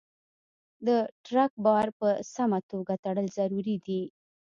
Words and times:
د 0.87 0.89
ټرک 1.25 1.51
بار 1.65 1.87
په 1.99 2.07
سمه 2.35 2.59
توګه 2.71 2.93
تړل 3.03 3.27
ضروري 3.37 3.75
دي. 3.85 4.03